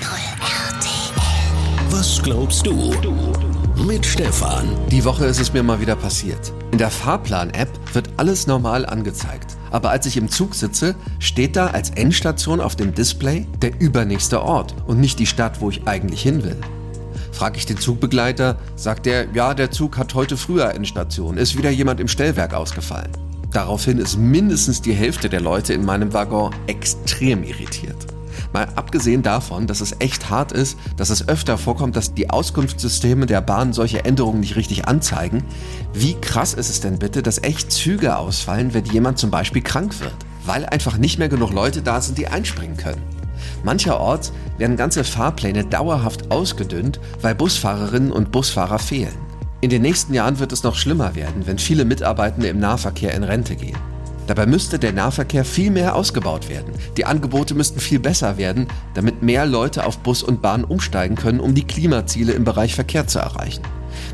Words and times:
RTL. 0.00 1.90
Was 1.90 2.22
glaubst 2.22 2.66
du? 2.66 2.92
Mit 3.86 4.06
Stefan. 4.06 4.68
Die 4.90 5.04
Woche 5.04 5.26
ist 5.26 5.40
es 5.40 5.52
mir 5.52 5.62
mal 5.62 5.80
wieder 5.80 5.96
passiert. 5.96 6.52
In 6.72 6.78
der 6.78 6.90
Fahrplan-App 6.90 7.68
wird 7.92 8.08
alles 8.16 8.46
normal 8.46 8.86
angezeigt. 8.86 9.56
Aber 9.70 9.90
als 9.90 10.06
ich 10.06 10.16
im 10.16 10.28
Zug 10.28 10.54
sitze, 10.54 10.94
steht 11.18 11.56
da 11.56 11.68
als 11.68 11.90
Endstation 11.90 12.60
auf 12.60 12.76
dem 12.76 12.94
Display 12.94 13.46
der 13.60 13.78
übernächste 13.80 14.42
Ort 14.42 14.74
und 14.86 15.00
nicht 15.00 15.18
die 15.18 15.26
Stadt, 15.26 15.60
wo 15.60 15.70
ich 15.70 15.86
eigentlich 15.86 16.22
hin 16.22 16.44
will. 16.44 16.56
Frag 17.32 17.56
ich 17.56 17.66
den 17.66 17.78
Zugbegleiter, 17.78 18.58
sagt 18.76 19.06
er, 19.06 19.26
ja, 19.32 19.54
der 19.54 19.70
Zug 19.70 19.96
hat 19.96 20.14
heute 20.14 20.36
früher 20.36 20.74
Endstation, 20.74 21.36
ist 21.36 21.56
wieder 21.56 21.70
jemand 21.70 22.00
im 22.00 22.08
Stellwerk 22.08 22.54
ausgefallen. 22.54 23.12
Daraufhin 23.52 23.98
ist 23.98 24.16
mindestens 24.16 24.80
die 24.80 24.92
Hälfte 24.92 25.28
der 25.28 25.40
Leute 25.40 25.74
in 25.74 25.84
meinem 25.84 26.12
Waggon 26.12 26.54
extrem 26.66 27.42
irritiert. 27.42 28.09
Mal 28.52 28.68
abgesehen 28.74 29.22
davon, 29.22 29.66
dass 29.66 29.80
es 29.80 29.96
echt 30.00 30.28
hart 30.28 30.52
ist, 30.52 30.76
dass 30.96 31.10
es 31.10 31.28
öfter 31.28 31.56
vorkommt, 31.56 31.94
dass 31.94 32.14
die 32.14 32.30
Auskunftssysteme 32.30 33.26
der 33.26 33.40
Bahn 33.40 33.72
solche 33.72 34.04
Änderungen 34.04 34.40
nicht 34.40 34.56
richtig 34.56 34.88
anzeigen, 34.88 35.44
wie 35.92 36.14
krass 36.14 36.54
ist 36.54 36.68
es 36.68 36.80
denn 36.80 36.98
bitte, 36.98 37.22
dass 37.22 37.42
echt 37.42 37.70
Züge 37.70 38.16
ausfallen, 38.16 38.74
wenn 38.74 38.84
jemand 38.86 39.18
zum 39.18 39.30
Beispiel 39.30 39.62
krank 39.62 40.00
wird, 40.00 40.14
weil 40.44 40.66
einfach 40.66 40.98
nicht 40.98 41.18
mehr 41.18 41.28
genug 41.28 41.52
Leute 41.52 41.82
da 41.82 42.00
sind, 42.00 42.18
die 42.18 42.26
einspringen 42.26 42.76
können. 42.76 43.02
Mancherorts 43.62 44.32
werden 44.58 44.76
ganze 44.76 45.04
Fahrpläne 45.04 45.64
dauerhaft 45.64 46.30
ausgedünnt, 46.30 47.00
weil 47.20 47.34
Busfahrerinnen 47.34 48.12
und 48.12 48.32
Busfahrer 48.32 48.78
fehlen. 48.78 49.16
In 49.60 49.70
den 49.70 49.82
nächsten 49.82 50.14
Jahren 50.14 50.38
wird 50.38 50.52
es 50.52 50.62
noch 50.62 50.74
schlimmer 50.74 51.14
werden, 51.14 51.46
wenn 51.46 51.58
viele 51.58 51.84
Mitarbeitende 51.84 52.48
im 52.48 52.58
Nahverkehr 52.58 53.14
in 53.14 53.24
Rente 53.24 53.56
gehen. 53.56 53.76
Dabei 54.30 54.46
müsste 54.46 54.78
der 54.78 54.92
Nahverkehr 54.92 55.44
viel 55.44 55.72
mehr 55.72 55.96
ausgebaut 55.96 56.48
werden. 56.48 56.72
Die 56.96 57.04
Angebote 57.04 57.52
müssten 57.52 57.80
viel 57.80 57.98
besser 57.98 58.38
werden, 58.38 58.68
damit 58.94 59.24
mehr 59.24 59.44
Leute 59.44 59.84
auf 59.84 59.98
Bus 59.98 60.22
und 60.22 60.40
Bahn 60.40 60.62
umsteigen 60.62 61.16
können, 61.16 61.40
um 61.40 61.52
die 61.52 61.66
Klimaziele 61.66 62.30
im 62.34 62.44
Bereich 62.44 62.76
Verkehr 62.76 63.08
zu 63.08 63.18
erreichen. 63.18 63.64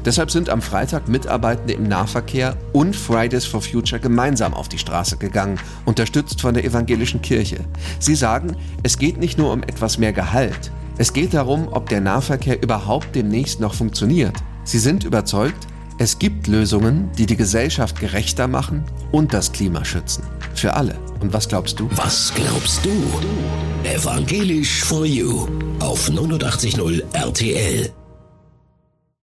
Deshalb 0.06 0.30
sind 0.30 0.48
am 0.48 0.62
Freitag 0.62 1.06
Mitarbeitende 1.06 1.74
im 1.74 1.82
Nahverkehr 1.82 2.56
und 2.72 2.96
Fridays 2.96 3.44
for 3.44 3.60
Future 3.60 4.00
gemeinsam 4.00 4.54
auf 4.54 4.70
die 4.70 4.78
Straße 4.78 5.18
gegangen, 5.18 5.60
unterstützt 5.84 6.40
von 6.40 6.54
der 6.54 6.64
evangelischen 6.64 7.20
Kirche. 7.20 7.58
Sie 7.98 8.14
sagen, 8.14 8.56
es 8.82 8.96
geht 8.96 9.18
nicht 9.18 9.36
nur 9.36 9.52
um 9.52 9.62
etwas 9.64 9.98
mehr 9.98 10.14
Gehalt. 10.14 10.72
Es 10.96 11.12
geht 11.12 11.34
darum, 11.34 11.68
ob 11.68 11.90
der 11.90 12.00
Nahverkehr 12.00 12.62
überhaupt 12.62 13.14
demnächst 13.14 13.60
noch 13.60 13.74
funktioniert. 13.74 14.36
Sie 14.64 14.78
sind 14.78 15.04
überzeugt, 15.04 15.66
es 15.98 16.18
gibt 16.18 16.46
Lösungen, 16.46 17.10
die 17.18 17.26
die 17.26 17.36
Gesellschaft 17.36 18.00
gerechter 18.00 18.48
machen 18.48 18.82
und 19.12 19.32
das 19.32 19.52
Klima 19.52 19.84
schützen. 19.84 20.24
Für 20.54 20.74
alle. 20.74 20.96
Und 21.20 21.32
was 21.32 21.48
glaubst 21.48 21.80
du? 21.80 21.88
Was 21.92 22.32
glaubst 22.34 22.84
du? 22.84 22.90
Evangelisch 23.84 24.82
for 24.84 25.06
You 25.06 25.46
auf 25.80 26.08
89.0 26.08 27.02
RTL. 27.14 27.90